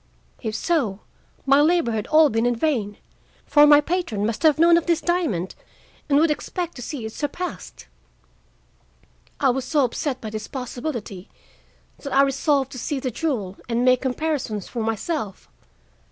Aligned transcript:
If 0.41 0.55
so, 0.55 1.01
my 1.45 1.61
labor 1.61 1.91
had 1.91 2.07
all 2.07 2.29
been 2.31 2.47
in 2.47 2.55
vain, 2.55 2.97
for 3.45 3.67
my 3.67 3.79
patron 3.81 4.25
must 4.25 4.41
have 4.41 4.57
known 4.57 4.75
of 4.75 4.87
this 4.87 4.99
diamond 4.99 5.53
and 6.09 6.17
would 6.17 6.31
expect 6.31 6.75
to 6.77 6.81
see 6.81 7.05
it 7.05 7.13
surpassed. 7.13 7.85
"I 9.39 9.51
was 9.51 9.63
so 9.63 9.83
upset 9.83 10.19
by 10.19 10.31
this 10.31 10.47
possibility 10.47 11.29
that 11.99 12.11
I 12.15 12.23
resolved 12.23 12.71
to 12.71 12.79
see 12.79 12.99
the 12.99 13.11
jewel 13.11 13.57
and 13.69 13.85
make 13.85 14.01
comparisons 14.01 14.67
for 14.67 14.81
myself. 14.81 15.47